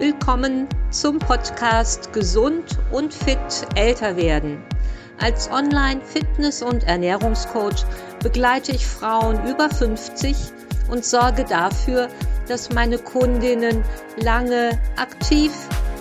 [0.00, 3.36] Willkommen zum Podcast Gesund und fit
[3.74, 4.62] älter werden.
[5.20, 7.84] Als Online-Fitness- und Ernährungscoach
[8.22, 10.34] begleite ich Frauen über 50
[10.90, 12.08] und sorge dafür,
[12.48, 13.84] dass meine Kundinnen
[14.16, 15.52] lange aktiv,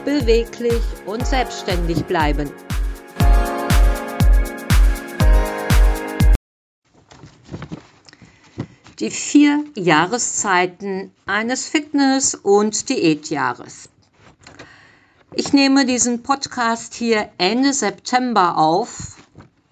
[0.05, 2.49] beweglich und selbstständig bleiben.
[8.99, 13.89] Die vier Jahreszeiten eines Fitness- und Diätjahres.
[15.31, 19.15] Ich nehme diesen Podcast hier Ende September auf.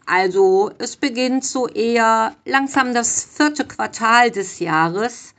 [0.06, 5.34] Also es beginnt so eher langsam das vierte Quartal des Jahres.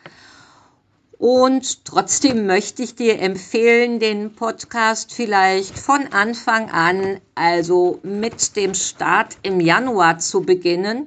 [1.16, 8.74] Und trotzdem möchte ich dir empfehlen, den Podcast vielleicht von Anfang an, also mit dem
[8.74, 11.06] Start im Januar zu beginnen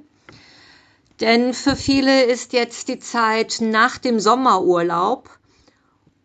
[1.21, 5.29] denn für viele ist jetzt die Zeit nach dem Sommerurlaub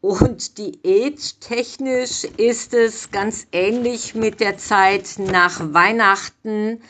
[0.00, 6.80] und diättechnisch ist es ganz ähnlich mit der Zeit nach Weihnachten.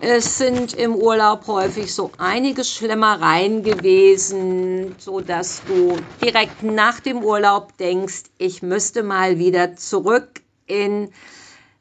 [0.00, 7.22] Es sind im Urlaub häufig so einige Schlemmereien gewesen, so dass du direkt nach dem
[7.22, 11.10] Urlaub denkst, ich müsste mal wieder zurück in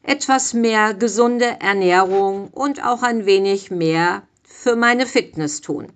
[0.04, 4.24] etwas mehr gesunde Ernährung und auch ein wenig mehr
[4.66, 5.94] für meine Fitness tun.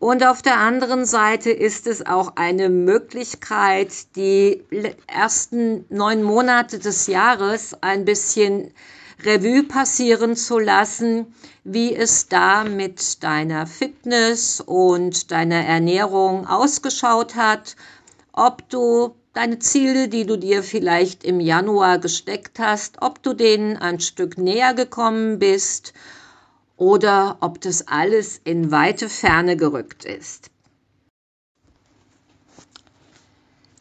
[0.00, 4.64] Und auf der anderen Seite ist es auch eine Möglichkeit, die
[5.06, 8.72] ersten neun Monate des Jahres ein bisschen
[9.22, 17.76] Revue passieren zu lassen, wie es da mit deiner Fitness und deiner Ernährung ausgeschaut hat,
[18.32, 23.76] ob du deine Ziele, die du dir vielleicht im Januar gesteckt hast, ob du denen
[23.76, 25.92] ein Stück näher gekommen bist
[26.76, 30.50] oder ob das alles in weite Ferne gerückt ist.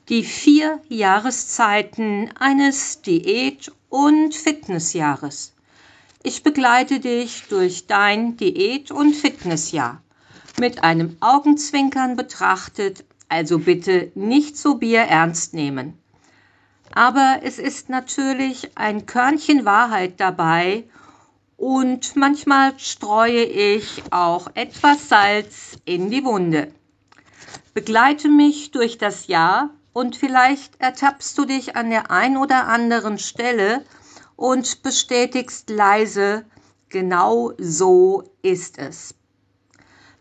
[0.10, 5.54] Die vier Jahreszeiten eines Diät- und Fitnessjahres.
[6.22, 10.02] Ich begleite dich durch dein Diät- und Fitnessjahr.
[10.60, 15.98] Mit einem Augenzwinkern betrachtet, also bitte nicht so bierernst nehmen.
[16.94, 20.86] Aber es ist natürlich ein Körnchen Wahrheit dabei
[21.58, 26.71] und manchmal streue ich auch etwas Salz in die Wunde.
[27.73, 33.17] Begleite mich durch das Jahr und vielleicht ertappst du dich an der ein oder anderen
[33.17, 33.83] Stelle
[34.36, 36.45] und bestätigst leise,
[36.89, 39.16] genau so ist es.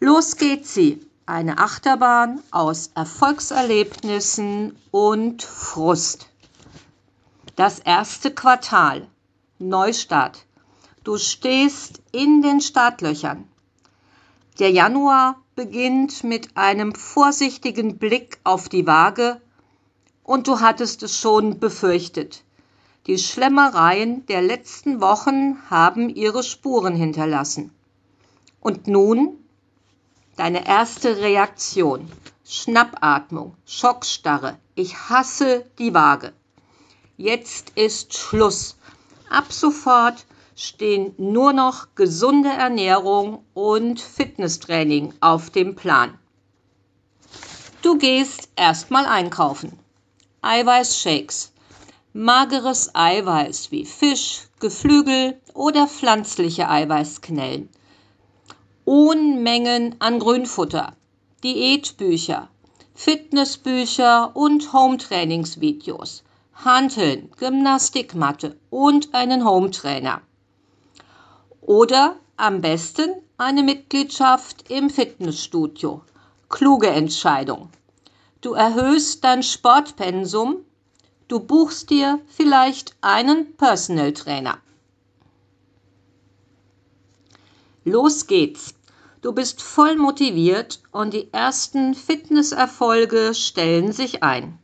[0.00, 6.28] Los geht sie, eine Achterbahn aus Erfolgserlebnissen und Frust.
[7.56, 9.06] Das erste Quartal,
[9.58, 10.44] Neustart.
[11.04, 13.46] Du stehst in den Startlöchern.
[14.58, 19.38] Der Januar beginnt mit einem vorsichtigen Blick auf die Waage
[20.22, 22.42] und du hattest es schon befürchtet.
[23.06, 27.70] Die Schlemmereien der letzten Wochen haben ihre Spuren hinterlassen.
[28.60, 29.36] Und nun
[30.36, 32.10] deine erste Reaktion.
[32.46, 34.58] Schnappatmung, Schockstarre.
[34.74, 36.32] Ich hasse die Waage.
[37.18, 38.78] Jetzt ist Schluss.
[39.28, 40.24] Ab sofort
[40.56, 46.18] stehen nur noch gesunde Ernährung und Fitnesstraining auf dem Plan.
[47.82, 49.78] Du gehst erstmal einkaufen.
[50.42, 51.52] Eiweißshakes,
[52.12, 57.68] mageres Eiweiß wie Fisch, Geflügel oder pflanzliche Eiweißknellen.
[58.84, 60.94] Unmengen an Grünfutter,
[61.42, 62.48] Diätbücher,
[62.94, 66.22] Fitnessbücher und Hometrainingsvideos,
[66.54, 70.22] Hanteln, Gymnastikmatte und einen Hometrainer.
[71.66, 76.02] Oder am besten eine Mitgliedschaft im Fitnessstudio.
[76.50, 77.70] Kluge Entscheidung.
[78.42, 80.58] Du erhöhst dein Sportpensum.
[81.26, 84.58] Du buchst dir vielleicht einen Personal Trainer.
[87.84, 88.74] Los geht's.
[89.22, 94.58] Du bist voll motiviert und die ersten Fitnesserfolge stellen sich ein.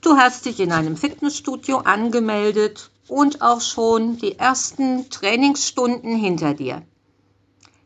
[0.00, 6.80] Du hast dich in einem Fitnessstudio angemeldet und auch schon die ersten Trainingsstunden hinter dir.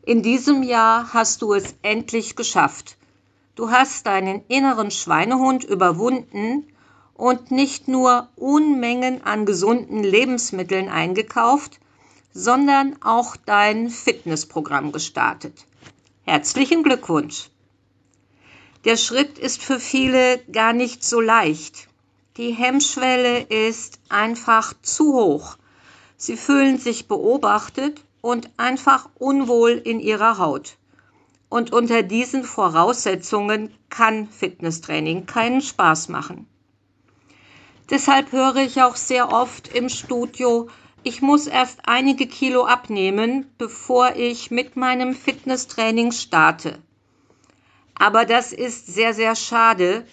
[0.03, 2.97] In diesem Jahr hast du es endlich geschafft.
[3.57, 6.69] Du hast deinen inneren Schweinehund überwunden
[7.15, 11.81] und nicht nur Unmengen an gesunden Lebensmitteln eingekauft,
[12.33, 15.67] sondern auch dein Fitnessprogramm gestartet.
[16.23, 17.51] Herzlichen Glückwunsch!
[18.85, 21.89] Der Schritt ist für viele gar nicht so leicht.
[22.37, 25.57] Die Hemmschwelle ist einfach zu hoch.
[26.19, 30.77] Sie fühlen sich beobachtet und einfach unwohl in ihrer Haut.
[31.49, 36.47] Und unter diesen Voraussetzungen kann Fitnesstraining keinen Spaß machen.
[37.89, 40.69] Deshalb höre ich auch sehr oft im Studio,
[41.05, 46.83] ich muss erst einige Kilo abnehmen, bevor ich mit meinem Fitnesstraining starte.
[47.95, 50.05] Aber das ist sehr, sehr schade,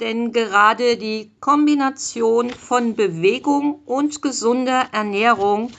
[0.00, 5.70] denn gerade die Kombination von Bewegung und gesunder Ernährung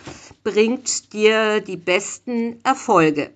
[0.44, 3.32] bringt dir die besten Erfolge.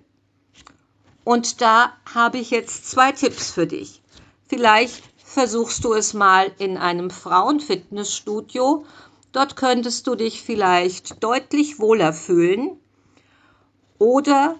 [1.24, 4.00] Und da habe ich jetzt zwei Tipps für dich.
[4.46, 8.84] Vielleicht versuchst du es mal in einem Frauenfitnessstudio.
[9.32, 12.78] Dort könntest du dich vielleicht deutlich wohler fühlen.
[13.98, 14.56] Oder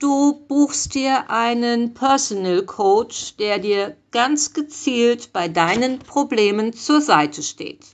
[0.00, 7.42] du buchst dir einen Personal Coach, der dir ganz gezielt bei deinen Problemen zur Seite
[7.42, 7.84] steht.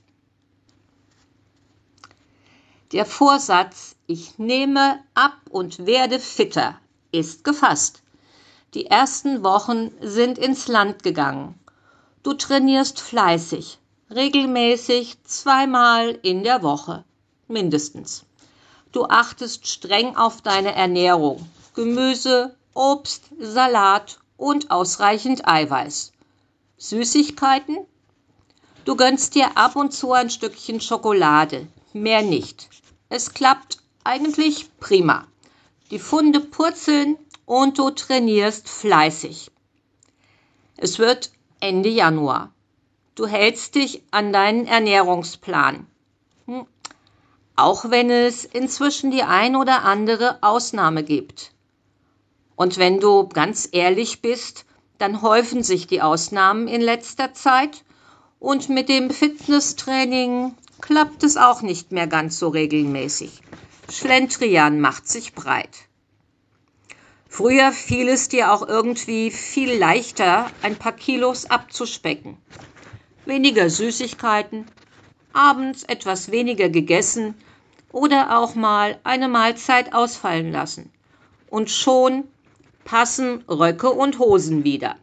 [2.93, 6.79] Der Vorsatz, ich nehme ab und werde fitter,
[7.11, 8.01] ist gefasst.
[8.73, 11.59] Die ersten Wochen sind ins Land gegangen.
[12.23, 17.03] Du trainierst fleißig, regelmäßig zweimal in der Woche,
[17.49, 18.23] mindestens.
[18.93, 21.45] Du achtest streng auf deine Ernährung.
[21.77, 26.11] Gemüse, Obst, Salat und ausreichend Eiweiß.
[26.79, 27.77] Süßigkeiten?
[28.83, 32.67] Du gönnst dir ab und zu ein Stückchen Schokolade, mehr nicht.
[33.09, 35.27] Es klappt eigentlich prima.
[35.91, 37.15] Die Funde purzeln
[37.45, 39.51] und du trainierst fleißig.
[40.77, 42.51] Es wird Ende Januar.
[43.13, 45.85] Du hältst dich an deinen Ernährungsplan.
[46.47, 46.65] Hm.
[47.55, 51.51] Auch wenn es inzwischen die ein oder andere Ausnahme gibt.
[52.57, 54.65] Und wenn du ganz ehrlich bist,
[54.97, 57.85] dann häufen sich die Ausnahmen in letzter Zeit
[58.39, 63.41] und mit dem Fitnesstraining klappt es auch nicht mehr ganz so regelmäßig.
[63.91, 65.69] Schlendrian macht sich breit.
[67.29, 72.37] Früher fiel es dir auch irgendwie viel leichter, ein paar Kilos abzuspecken.
[73.25, 74.65] Weniger Süßigkeiten,
[75.31, 77.35] abends etwas weniger gegessen
[77.91, 80.91] oder auch mal eine Mahlzeit ausfallen lassen.
[81.49, 82.23] Und schon
[82.87, 84.95] passen Röcke und Hosen wieder.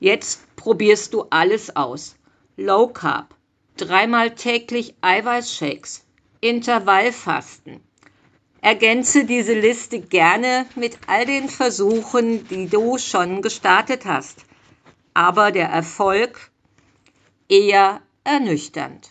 [0.00, 2.16] Jetzt probierst du alles aus.
[2.56, 3.34] Low Carb,
[3.76, 6.06] dreimal täglich Eiweißshakes,
[6.40, 7.82] Intervallfasten,
[8.62, 14.44] Ergänze diese Liste gerne mit all den Versuchen, die du schon gestartet hast.
[15.14, 16.50] Aber der Erfolg
[17.48, 19.10] eher ernüchternd.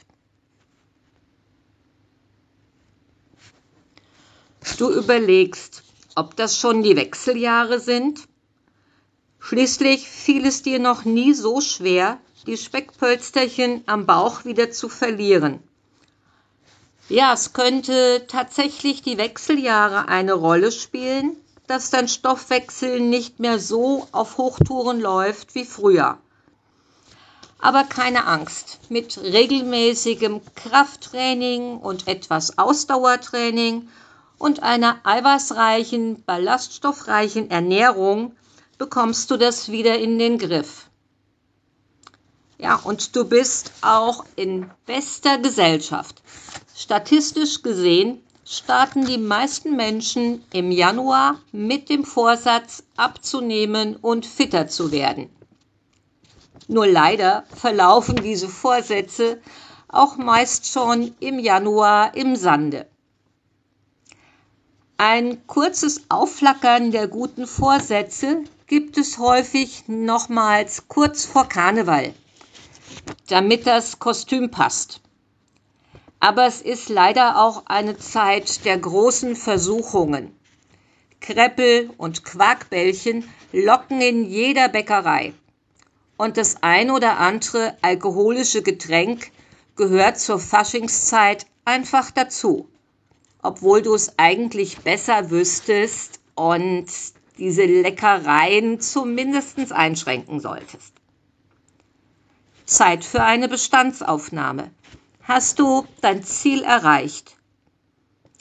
[4.77, 5.84] Du überlegst,
[6.15, 8.21] ob das schon die Wechseljahre sind?
[9.39, 12.17] Schließlich fiel es dir noch nie so schwer,
[12.47, 15.59] die Speckpölsterchen am Bauch wieder zu verlieren.
[17.09, 21.35] Ja, es könnte tatsächlich die Wechseljahre eine Rolle spielen,
[21.67, 26.17] dass dein Stoffwechsel nicht mehr so auf Hochtouren läuft wie früher.
[27.59, 33.88] Aber keine Angst, mit regelmäßigem Krafttraining und etwas Ausdauertraining
[34.37, 38.35] und einer eiweißreichen, ballaststoffreichen Ernährung
[38.77, 40.89] bekommst du das wieder in den Griff.
[42.57, 46.21] Ja, und du bist auch in bester Gesellschaft.
[46.75, 54.91] Statistisch gesehen starten die meisten Menschen im Januar mit dem Vorsatz abzunehmen und fitter zu
[54.91, 55.29] werden.
[56.67, 59.41] Nur leider verlaufen diese Vorsätze
[59.88, 62.88] auch meist schon im Januar im Sande.
[64.97, 72.13] Ein kurzes Aufflackern der guten Vorsätze gibt es häufig nochmals kurz vor Karneval,
[73.27, 75.01] damit das Kostüm passt.
[76.21, 80.33] Aber es ist leider auch eine Zeit der großen Versuchungen.
[81.19, 85.33] Kreppel und Quarkbällchen locken in jeder Bäckerei.
[86.15, 89.31] Und das ein oder andere alkoholische Getränk
[89.75, 92.69] gehört zur Faschingszeit einfach dazu.
[93.45, 96.87] Obwohl du es eigentlich besser wüsstest und
[97.37, 100.93] diese Leckereien zumindest einschränken solltest.
[102.65, 104.71] Zeit für eine Bestandsaufnahme.
[105.21, 107.37] Hast du dein Ziel erreicht?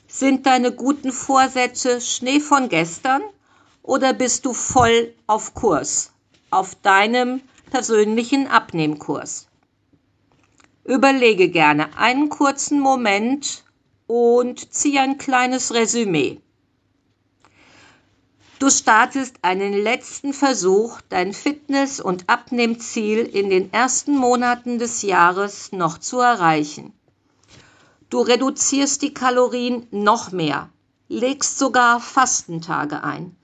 [0.08, 3.20] Sind deine guten Vorsätze Schnee von gestern
[3.82, 6.12] oder bist du voll auf Kurs,
[6.48, 9.48] auf deinem persönlichen Abnehmkurs?
[10.84, 13.63] Überlege gerne einen kurzen Moment
[14.06, 16.40] und zieh ein kleines Resümee.
[18.58, 25.72] Du startest einen letzten Versuch, dein Fitness- und Abnehmziel in den ersten Monaten des Jahres
[25.72, 26.92] noch zu erreichen.
[28.10, 30.70] Du reduzierst die Kalorien noch mehr,
[31.08, 33.36] legst sogar Fastentage ein.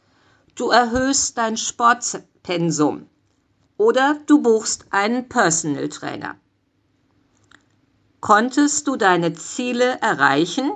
[0.54, 3.06] Du erhöhst dein Sportpensum
[3.76, 6.36] oder du buchst einen Personal Trainer.
[8.20, 10.72] Konntest du deine Ziele erreichen?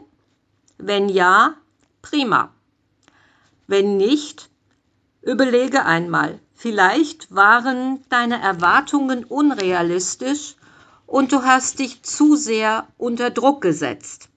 [0.79, 1.55] Wenn ja,
[2.01, 2.55] prima.
[3.67, 4.49] Wenn nicht,
[5.21, 10.57] überlege einmal, vielleicht waren deine Erwartungen unrealistisch
[11.07, 14.31] und du hast dich zu sehr unter Druck gesetzt.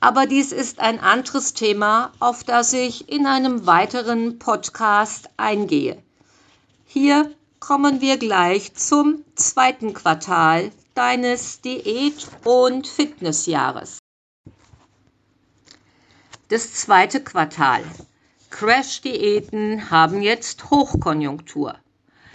[0.00, 6.02] Aber dies ist ein anderes Thema, auf das ich in einem weiteren Podcast eingehe.
[6.84, 7.30] Hier
[7.60, 13.98] kommen wir gleich zum zweiten Quartal deines Diät- und Fitnessjahres.
[16.48, 17.82] Das zweite Quartal.
[18.50, 21.74] Crash-Diäten haben jetzt Hochkonjunktur.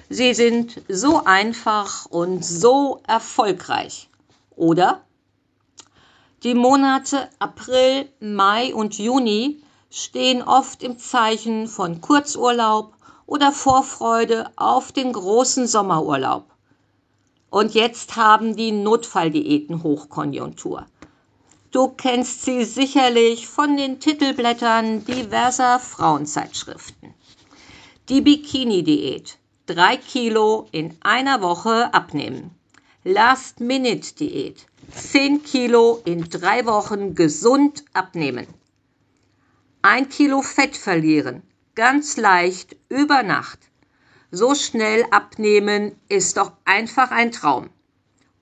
[0.10, 4.10] Sie sind so einfach und so erfolgreich,
[4.56, 5.06] oder?
[6.44, 12.94] Die Monate April, Mai und Juni stehen oft im Zeichen von Kurzurlaub
[13.26, 16.46] oder Vorfreude auf den großen Sommerurlaub.
[17.50, 20.86] Und jetzt haben die Notfalldiäten Hochkonjunktur.
[21.72, 27.14] Du kennst sie sicherlich von den Titelblättern diverser Frauenzeitschriften.
[28.10, 29.38] Die Bikini-Diät.
[29.68, 32.52] Drei Kilo in einer Woche abnehmen.
[33.04, 34.66] Last-Minute-Diät.
[34.92, 38.48] Zehn Kilo in drei Wochen gesund abnehmen.
[39.84, 41.44] Ein Kilo Fett verlieren.
[41.76, 43.69] Ganz leicht über Nacht.
[44.32, 47.70] So schnell abnehmen ist doch einfach ein Traum.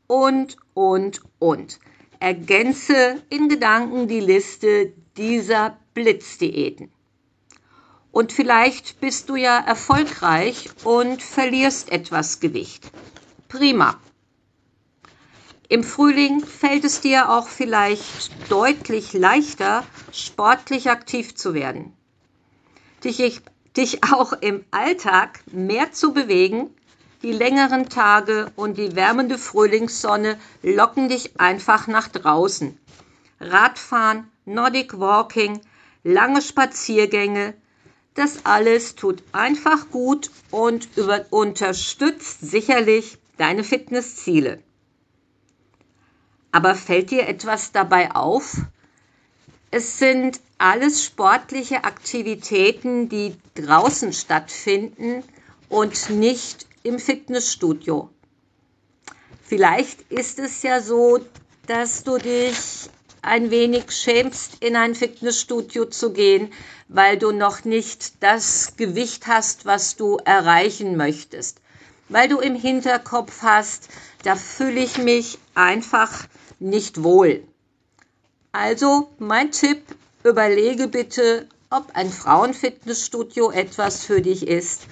[0.07, 1.79] Und, und, und.
[2.19, 6.91] Ergänze in Gedanken die Liste dieser Blitzdiäten.
[8.11, 12.91] Und vielleicht bist du ja erfolgreich und verlierst etwas Gewicht.
[13.47, 13.99] Prima.
[15.69, 21.93] Im Frühling fällt es dir auch vielleicht deutlich leichter, sportlich aktiv zu werden.
[23.03, 23.41] Dich,
[23.77, 26.75] dich auch im Alltag mehr zu bewegen,
[27.23, 32.77] die längeren Tage und die wärmende Frühlingssonne locken dich einfach nach draußen.
[33.39, 35.61] Radfahren, Nordic Walking,
[36.03, 37.53] lange Spaziergänge,
[38.13, 44.63] das alles tut einfach gut und über, unterstützt sicherlich deine Fitnessziele.
[46.51, 48.57] Aber fällt dir etwas dabei auf?
[49.77, 55.23] Es sind alles sportliche Aktivitäten, die draußen stattfinden
[55.69, 58.09] und nicht im Fitnessstudio.
[59.43, 61.19] Vielleicht ist es ja so,
[61.67, 62.57] dass du dich
[63.21, 66.51] ein wenig schämst, in ein Fitnessstudio zu gehen,
[66.87, 71.61] weil du noch nicht das Gewicht hast, was du erreichen möchtest.
[72.09, 73.89] Weil du im Hinterkopf hast,
[74.23, 76.25] da fühle ich mich einfach
[76.57, 77.43] nicht wohl.
[78.51, 79.83] Also mein Tipp,
[80.23, 84.87] überlege bitte, ob ein Frauenfitnessstudio etwas für dich ist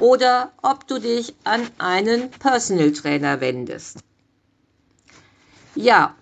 [0.00, 3.98] oder ob du dich an einen Personal Trainer wendest.
[5.74, 6.14] Ja,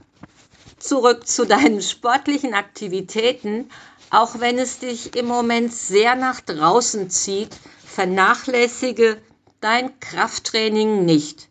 [0.78, 3.70] zurück zu deinen sportlichen Aktivitäten.
[4.10, 9.18] Auch wenn es dich im Moment sehr nach draußen zieht, vernachlässige
[9.60, 11.48] dein Krafttraining nicht.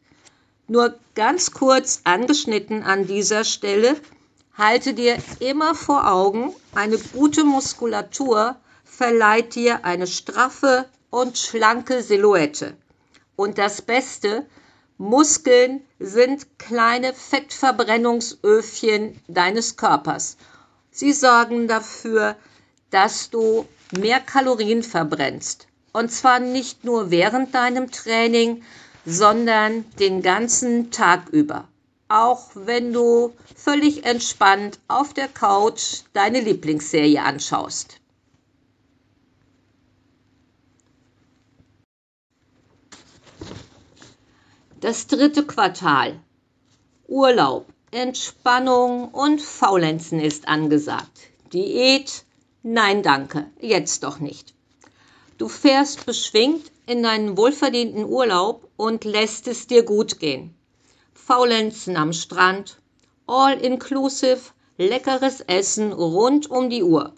[0.67, 3.95] Nur ganz kurz angeschnitten an dieser Stelle,
[4.57, 12.75] halte dir immer vor Augen, eine gute Muskulatur verleiht dir eine straffe und schlanke Silhouette.
[13.35, 14.45] Und das Beste,
[14.97, 20.37] Muskeln sind kleine Fettverbrennungsöfchen deines Körpers.
[20.91, 22.35] Sie sorgen dafür,
[22.91, 23.67] dass du
[23.97, 25.65] mehr Kalorien verbrennst.
[25.91, 28.63] Und zwar nicht nur während deinem Training,
[29.05, 31.67] sondern den ganzen Tag über.
[32.13, 37.99] Auch wenn du völlig entspannt auf der Couch deine Lieblingsserie anschaust.
[44.79, 46.19] Das dritte Quartal.
[47.07, 51.17] Urlaub, Entspannung und Faulenzen ist angesagt.
[51.51, 52.25] Diät?
[52.61, 54.53] Nein, danke, jetzt doch nicht.
[55.39, 60.53] Du fährst beschwingt in deinen wohlverdienten Urlaub und lässt es dir gut gehen.
[61.25, 62.81] Faulenzen am Strand,
[63.27, 67.13] all inclusive, leckeres Essen rund um die Uhr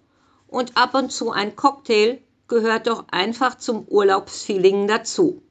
[0.47, 5.41] und ab und zu ein Cocktail gehört doch einfach zum Urlaubsfeeling dazu.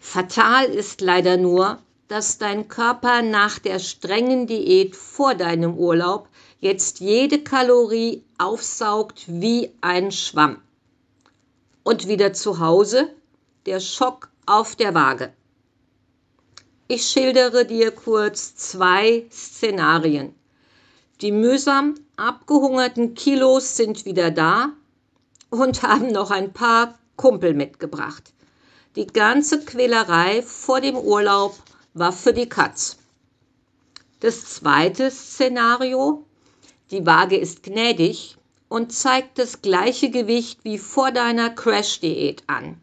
[0.00, 1.78] Fatal ist leider nur,
[2.08, 6.28] dass dein Körper nach der strengen Diät vor deinem Urlaub
[6.58, 10.60] jetzt jede Kalorie aufsaugt wie ein Schwamm
[11.84, 13.08] und wieder zu Hause
[13.66, 15.32] der Schock auf der Waage.
[16.86, 20.34] Ich schildere dir kurz zwei Szenarien.
[21.22, 24.70] Die mühsam abgehungerten Kilos sind wieder da
[25.48, 28.34] und haben noch ein paar Kumpel mitgebracht.
[28.96, 31.56] Die ganze Quälerei vor dem Urlaub
[31.94, 32.98] war für die Katz.
[34.20, 36.26] Das zweite Szenario,
[36.90, 38.36] die Waage ist gnädig
[38.68, 42.78] und zeigt das gleiche Gewicht wie vor deiner Crash-Diät an.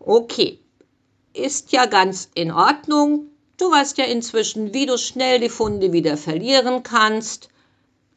[0.00, 0.60] Okay,
[1.34, 3.26] ist ja ganz in Ordnung.
[3.58, 7.48] Du weißt ja inzwischen, wie du schnell die Funde wieder verlieren kannst.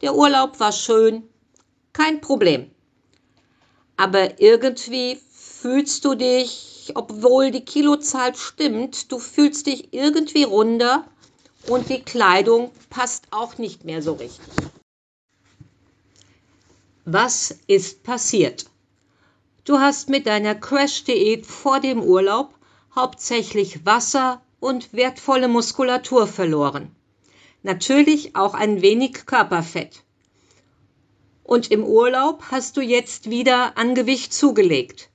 [0.01, 1.23] Der Urlaub war schön,
[1.93, 2.71] kein Problem.
[3.97, 11.05] Aber irgendwie fühlst du dich, obwohl die Kilozahl stimmt, du fühlst dich irgendwie runder
[11.67, 14.47] und die Kleidung passt auch nicht mehr so richtig.
[17.05, 18.65] Was ist passiert?
[19.65, 22.56] Du hast mit deiner Crash-Diät vor dem Urlaub
[22.97, 26.93] hauptsächlich Wasser und wertvolle Muskulatur verloren.
[27.63, 30.03] Natürlich auch ein wenig Körperfett.
[31.43, 35.09] Und im Urlaub hast du jetzt wieder an Gewicht zugelegt.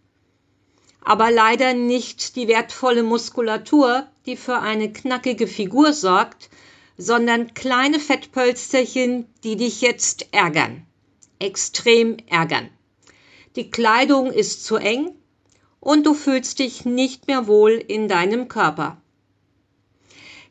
[1.05, 6.49] Aber leider nicht die wertvolle Muskulatur, die für eine knackige Figur sorgt,
[6.97, 10.87] sondern kleine Fettpölsterchen, die dich jetzt ärgern
[11.43, 12.71] extrem ärgern.
[13.57, 15.15] Die Kleidung ist zu eng
[15.83, 19.03] und du fühlst dich nicht mehr wohl in deinem Körper.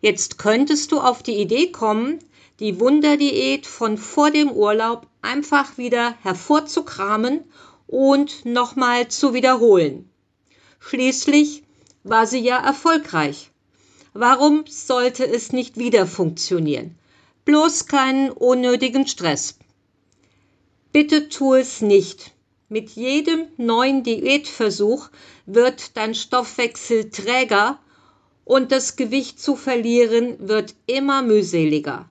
[0.02, 2.20] Jetzt könntest du auf die Idee kommen,
[2.60, 7.46] die Wunderdiät von vor dem Urlaub einfach wieder hervorzukramen
[7.88, 10.10] und nochmal zu wiederholen.
[10.80, 11.64] Schließlich
[12.04, 13.52] war sie ja erfolgreich.
[14.14, 16.98] Warum sollte es nicht wieder funktionieren?
[17.46, 19.58] Bloß keinen unnötigen Stress.
[20.92, 22.34] Bitte tu es nicht.
[22.72, 25.10] Mit jedem neuen Diätversuch
[25.46, 27.78] wird dein Stoffwechsel träger
[28.46, 32.10] und das Gewicht zu verlieren wird immer mühseliger.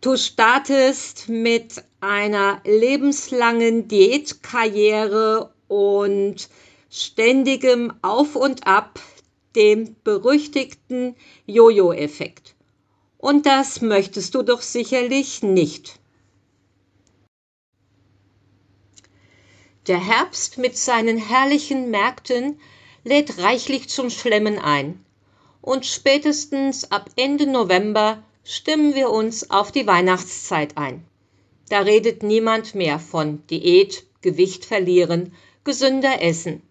[0.00, 6.48] Du startest mit einer lebenslangen Diätkarriere und
[6.90, 8.98] ständigem Auf und Ab,
[9.54, 11.14] dem berüchtigten
[11.46, 12.56] Jojo-Effekt.
[13.16, 15.99] Und das möchtest du doch sicherlich nicht.
[19.90, 22.60] Der Herbst mit seinen herrlichen Märkten
[23.02, 25.04] lädt reichlich zum Schlemmen ein.
[25.62, 31.04] Und spätestens ab Ende November stimmen wir uns auf die Weihnachtszeit ein.
[31.70, 36.62] Da redet niemand mehr von Diät, Gewicht verlieren, gesünder essen.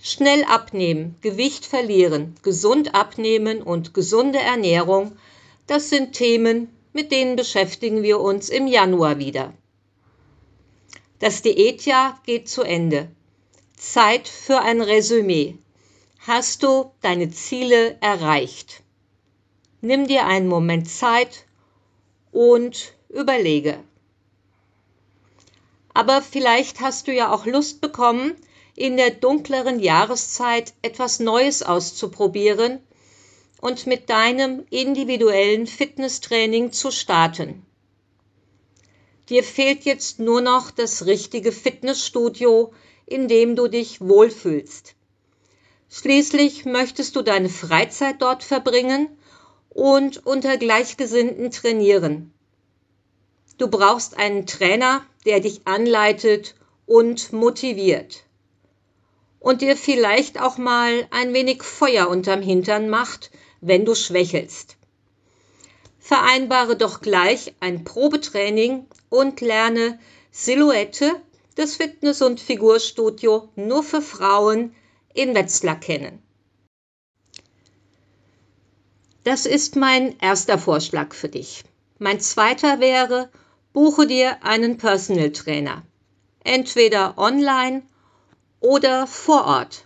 [0.00, 5.12] Schnell abnehmen, Gewicht verlieren, gesund abnehmen und gesunde Ernährung,
[5.68, 9.54] das sind Themen, mit denen beschäftigen wir uns im Januar wieder.
[11.22, 13.08] Das Diätjahr geht zu Ende.
[13.76, 15.56] Zeit für ein Resümee.
[16.18, 18.82] Hast du deine Ziele erreicht?
[19.82, 21.44] Nimm dir einen Moment Zeit
[22.32, 23.78] und überlege.
[25.94, 28.34] Aber vielleicht hast du ja auch Lust bekommen,
[28.74, 32.80] in der dunkleren Jahreszeit etwas Neues auszuprobieren
[33.60, 37.64] und mit deinem individuellen Fitnesstraining zu starten.
[39.28, 42.72] Dir fehlt jetzt nur noch das richtige Fitnessstudio,
[43.06, 44.94] in dem du dich wohlfühlst.
[45.90, 49.08] Schließlich möchtest du deine Freizeit dort verbringen
[49.68, 52.32] und unter Gleichgesinnten trainieren.
[53.58, 56.54] Du brauchst einen Trainer, der dich anleitet
[56.86, 58.24] und motiviert
[59.42, 63.30] und dir vielleicht auch mal ein wenig Feuer unterm Hintern macht,
[63.60, 64.76] wenn du schwächelst.
[65.98, 69.98] Vereinbare doch gleich ein Probetraining und lerne
[70.30, 71.20] Silhouette,
[71.56, 74.74] das Fitness- und Figurstudio nur für Frauen
[75.12, 76.22] in Wetzlar kennen.
[79.22, 81.62] Das ist mein erster Vorschlag für dich.
[81.98, 83.30] Mein zweiter wäre,
[83.74, 85.82] buche dir einen Personal Trainer.
[86.42, 87.82] Entweder online
[88.60, 89.84] oder vor Ort.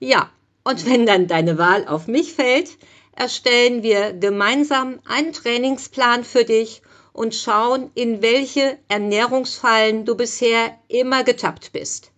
[0.00, 0.28] Ja,
[0.64, 2.78] und wenn dann deine Wahl auf mich fällt,
[3.14, 6.82] erstellen wir gemeinsam einen Trainingsplan für dich
[7.18, 12.12] und schauen, in welche Ernährungsfallen du bisher immer getappt bist.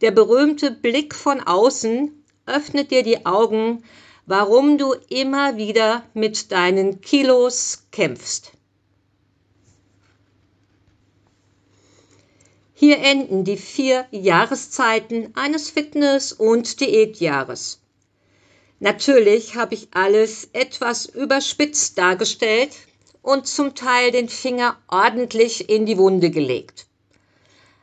[0.00, 3.84] Der berühmte Blick von außen öffnet dir die Augen,
[4.24, 8.52] warum du immer wieder mit deinen Kilos kämpfst.
[12.72, 17.82] Hier enden die vier Jahreszeiten eines Fitness- und Diätjahres.
[18.78, 22.70] Natürlich habe ich alles etwas überspitzt dargestellt
[23.22, 26.86] und zum Teil den Finger ordentlich in die Wunde gelegt.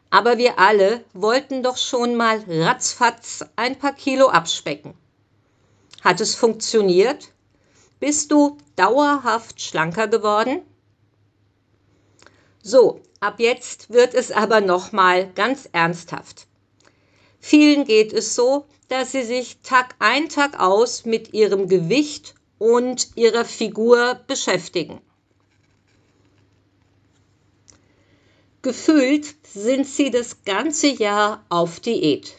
[0.09, 4.93] Aber wir alle wollten doch schon mal ratzfatz ein paar Kilo abspecken.
[6.03, 7.29] Hat es funktioniert?
[7.99, 10.61] Bist du dauerhaft schlanker geworden?
[12.61, 16.47] So, ab jetzt wird es aber noch mal ganz ernsthaft.
[17.39, 23.09] Vielen geht es so, dass sie sich Tag ein, Tag aus mit ihrem Gewicht und
[23.15, 25.01] ihrer Figur beschäftigen.
[28.67, 32.33] Gefühlt sind sie das ganze Jahr auf Diät.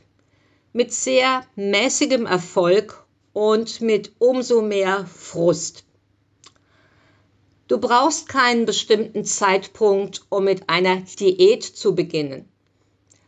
[0.75, 5.85] Mit sehr mäßigem Erfolg und mit umso mehr Frust.
[7.67, 12.47] Du brauchst keinen bestimmten Zeitpunkt, um mit einer Diät zu beginnen.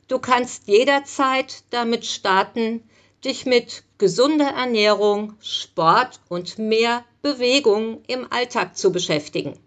[0.06, 2.82] Du kannst jederzeit damit starten,
[3.24, 9.58] dich mit gesunder Ernährung, Sport und mehr Bewegung im Alltag zu beschäftigen.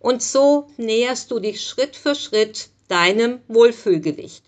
[0.00, 4.44] Und so näherst du dich Schritt für Schritt deinem Wohlfühlgewicht.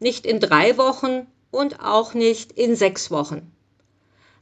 [0.00, 3.52] Nicht in drei Wochen und auch nicht in sechs Wochen.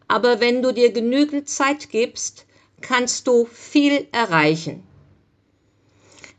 [0.09, 2.47] Aber wenn du dir genügend Zeit gibst,
[2.81, 4.83] kannst du viel erreichen.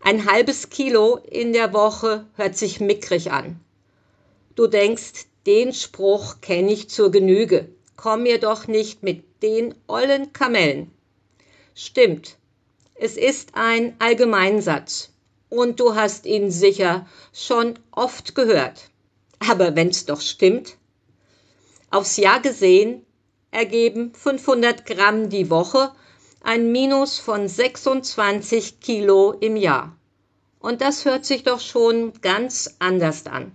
[0.02, 3.60] Ein halbes Kilo in der Woche hört sich mickrig an.
[4.56, 7.70] Du denkst, den Spruch kenne ich zur Genüge.
[7.98, 10.92] Komm mir doch nicht mit den ollen Kamellen.
[11.76, 12.38] Stimmt,
[13.02, 15.10] es ist ein Allgemeinsatz
[15.50, 18.92] und du hast ihn sicher schon oft gehört.
[19.40, 20.78] Aber wenn's doch stimmt,
[21.90, 23.04] aufs Jahr gesehen
[23.50, 25.92] ergeben 500 Gramm die Woche
[26.42, 29.98] ein Minus von 26 Kilo im Jahr.
[30.60, 33.52] Und das hört sich doch schon ganz anders an.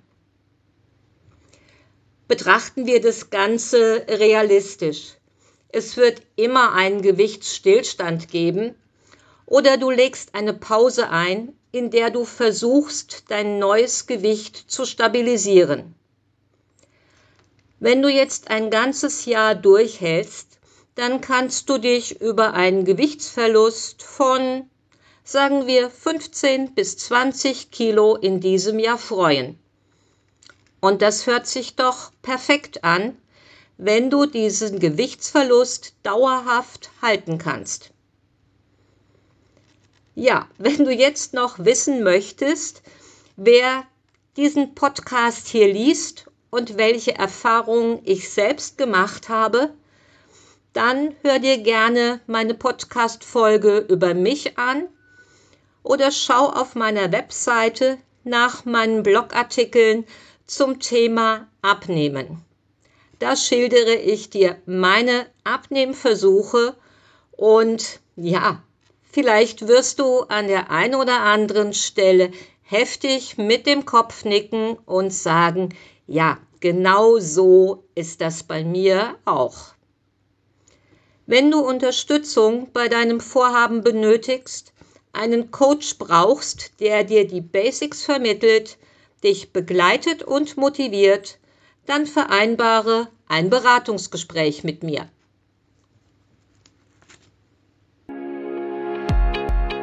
[2.26, 5.14] Betrachten wir das Ganze realistisch.
[5.68, 8.74] Es wird immer einen Gewichtsstillstand geben
[9.46, 15.94] oder du legst eine Pause ein, in der du versuchst, dein neues Gewicht zu stabilisieren.
[17.78, 20.58] Wenn du jetzt ein ganzes Jahr durchhältst,
[20.94, 24.68] dann kannst du dich über einen Gewichtsverlust von,
[25.22, 29.58] sagen wir, 15 bis 20 Kilo in diesem Jahr freuen.
[30.80, 33.16] Und das hört sich doch perfekt an,
[33.76, 37.92] wenn du diesen Gewichtsverlust dauerhaft halten kannst.
[40.18, 42.82] Ja, wenn du jetzt noch wissen möchtest,
[43.36, 43.84] wer
[44.38, 49.74] diesen Podcast hier liest und welche Erfahrungen ich selbst gemacht habe,
[50.72, 54.88] dann hör dir gerne meine Podcast-Folge über mich an
[55.82, 60.06] oder schau auf meiner Webseite nach meinen Blogartikeln
[60.46, 62.42] zum Thema Abnehmen.
[63.18, 66.74] Da schildere ich dir meine Abnehmversuche
[67.32, 68.62] und ja,
[69.16, 75.10] vielleicht wirst du an der einen oder anderen Stelle heftig mit dem Kopf nicken und
[75.10, 75.70] sagen,
[76.06, 79.72] ja, genau so ist das bei mir auch.
[81.24, 84.74] Wenn du Unterstützung bei deinem Vorhaben benötigst,
[85.14, 88.76] einen Coach brauchst, der dir die Basics vermittelt,
[89.24, 91.38] dich begleitet und motiviert,
[91.86, 95.08] dann vereinbare ein Beratungsgespräch mit mir.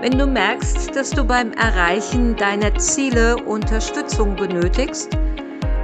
[0.04, 5.18] Wenn du merkst, dass du beim Erreichen deiner Ziele Unterstützung benötigst,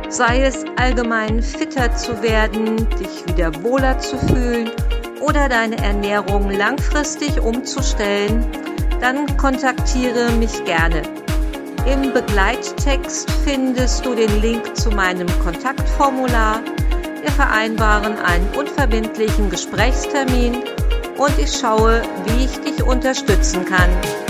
[0.09, 4.71] sei es allgemein fitter zu werden, dich wieder wohler zu fühlen
[5.21, 8.45] oder deine Ernährung langfristig umzustellen,
[8.99, 11.01] dann kontaktiere mich gerne.
[11.89, 16.59] Im Begleittext findest du den Link zu meinem Kontaktformular.
[17.21, 20.57] Wir vereinbaren einen unverbindlichen Gesprächstermin
[21.19, 24.28] und ich schaue, wie ich dich unterstützen kann.